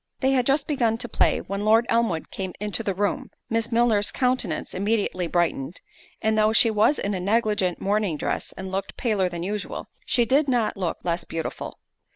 They 0.19 0.31
had 0.31 0.47
just 0.47 0.65
begun 0.65 0.97
to 0.97 1.07
play 1.07 1.41
when 1.41 1.63
Lord 1.63 1.85
Elmwood 1.87 2.31
came 2.31 2.53
into 2.59 2.81
the 2.81 2.95
room—Miss 2.95 3.71
Milner's 3.71 4.11
countenance 4.11 4.73
immediately 4.73 5.27
brightened, 5.27 5.79
and 6.23 6.35
though 6.35 6.53
she 6.53 6.71
was 6.71 6.97
in 6.97 7.13
a 7.13 7.19
negligent 7.19 7.79
morning 7.79 8.17
dress, 8.17 8.51
and 8.53 8.71
looked 8.71 8.97
paler 8.97 9.29
than 9.29 9.43
usual, 9.43 9.89
she 10.03 10.25
did 10.25 10.47
not 10.47 10.75
look 10.75 10.97
less 11.03 11.23
beautiful. 11.23 11.77